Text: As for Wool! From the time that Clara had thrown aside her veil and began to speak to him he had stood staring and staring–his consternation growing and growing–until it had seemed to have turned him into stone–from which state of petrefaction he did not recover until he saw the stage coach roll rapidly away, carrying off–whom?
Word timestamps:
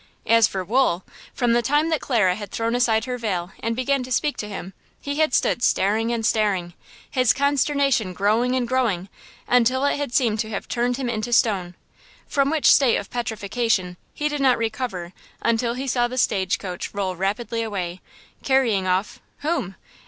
As 0.25 0.47
for 0.47 0.63
Wool! 0.63 1.03
From 1.31 1.53
the 1.53 1.61
time 1.61 1.89
that 1.91 2.01
Clara 2.01 2.33
had 2.33 2.49
thrown 2.49 2.73
aside 2.73 3.05
her 3.05 3.19
veil 3.19 3.51
and 3.59 3.75
began 3.75 4.01
to 4.01 4.11
speak 4.11 4.35
to 4.37 4.47
him 4.49 4.73
he 4.99 5.19
had 5.19 5.31
stood 5.31 5.61
staring 5.61 6.11
and 6.11 6.25
staring–his 6.25 7.33
consternation 7.33 8.11
growing 8.13 8.55
and 8.55 8.67
growing–until 8.67 9.85
it 9.85 9.97
had 9.97 10.11
seemed 10.11 10.39
to 10.39 10.49
have 10.49 10.67
turned 10.67 10.97
him 10.97 11.07
into 11.07 11.31
stone–from 11.31 12.49
which 12.49 12.73
state 12.73 12.97
of 12.97 13.11
petrefaction 13.11 13.95
he 14.11 14.27
did 14.27 14.41
not 14.41 14.57
recover 14.57 15.13
until 15.39 15.75
he 15.75 15.85
saw 15.85 16.07
the 16.07 16.17
stage 16.17 16.57
coach 16.57 16.95
roll 16.95 17.15
rapidly 17.15 17.61
away, 17.61 18.01
carrying 18.43 18.87
off–whom? 18.87 19.75